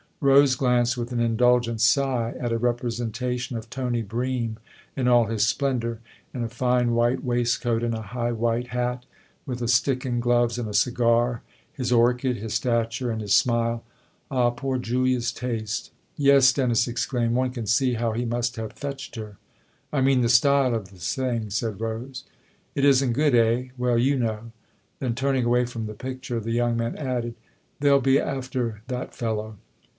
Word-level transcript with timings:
Rose 0.19 0.55
glanced 0.55 0.97
with 0.97 1.11
an 1.11 1.19
indulgent 1.19 1.81
sigh 1.81 2.33
at 2.39 2.51
a 2.51 2.57
representation 2.57 3.57
of 3.57 3.71
Tony 3.71 4.03
Bream 4.03 4.57
in 4.95 5.07
all 5.07 5.25
his 5.25 5.45
splen 5.47 5.79
dour, 5.79 5.99
in 6.31 6.43
a 6.43 6.49
fine 6.49 6.91
white 6.93 7.23
waistcoat 7.23 7.81
and 7.83 7.93
a 7.95 8.01
high 8.03 8.31
white 8.31 8.67
hat, 8.67 9.05
with 9.47 9.63
a 9.63 9.67
stick 9.67 10.05
and 10.05 10.21
gloves 10.21 10.59
and 10.59 10.69
a 10.69 10.75
cigar, 10.75 11.41
his 11.73 11.91
orchid, 11.91 12.37
his 12.37 12.53
stature 12.53 13.09
and 13.11 13.21
his 13.21 13.33
smile." 13.35 13.83
Ah, 14.31 14.51
poor 14.51 14.77
Julia's 14.77 15.31
taste!"" 15.31 15.91
Yes," 16.17 16.53
Dennis 16.53 16.87
exclaimed," 16.87 17.35
one 17.35 17.49
can 17.51 17.65
see 17.65 17.93
how 17.93 18.11
he 18.11 18.25
must 18.25 18.55
have 18.57 18.73
fetched 18.73 19.15
her!"" 19.15 19.37
I 19.93 20.01
mean 20.01 20.21
the 20.21 20.29
style 20.29 20.73
of 20.75 20.89
the 20.89 20.97
thing," 20.99 21.49
said 21.51 21.81
Rose." 21.81 22.25
It 22.75 22.85
isn't 22.85 23.13
good, 23.13 23.33
eh? 23.33 23.69
Well, 23.77 23.97
you 23.97 24.17
know." 24.19 24.51
Then 24.99 25.13
turning 25.15 25.45
away 25.45 25.65
from 25.65 25.85
the 25.87 25.93
picture, 25.95 26.39
the 26.39 26.51
young 26.51 26.77
man 26.77 26.95
added:" 26.95 27.33
They'll 27.81 28.01
be 28.01 28.19
after 28.19 28.81
that 28.87 29.15
fellow 29.15 29.57